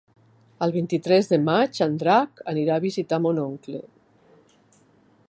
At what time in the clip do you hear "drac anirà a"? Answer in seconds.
2.05-2.83